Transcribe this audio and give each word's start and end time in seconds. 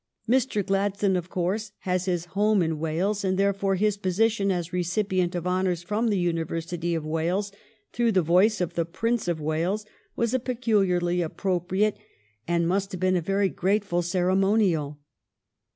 ''Mr. 0.27 0.65
Gladstone, 0.65 1.15
of 1.15 1.29
course, 1.29 1.73
has 1.81 2.05
his 2.05 2.25
home 2.33 2.63
in 2.63 2.79
Wales, 2.79 3.23
and 3.23 3.37
therefore 3.37 3.75
his 3.75 3.97
position 3.97 4.49
as 4.49 4.73
recipient 4.73 5.35
of 5.35 5.45
honors 5.45 5.83
from 5.83 6.07
the 6.07 6.17
University 6.17 6.95
of 6.95 7.05
Wales 7.05 7.51
through 7.93 8.11
the 8.11 8.23
voice 8.23 8.59
of 8.61 8.73
the 8.73 8.83
Prince 8.83 9.27
of 9.27 9.39
Wales 9.39 9.85
was 10.15 10.33
a 10.33 10.39
peculiarly 10.39 11.17
appro 11.17 11.61
PENULTIMATE 11.61 11.97
425 11.99 11.99
priate, 11.99 12.01
and 12.47 12.67
must 12.67 12.91
have 12.93 12.99
been 12.99 13.15
a 13.15 13.21
very 13.21 13.49
grateful, 13.49 14.01
cere 14.01 14.29
monial. 14.33 14.97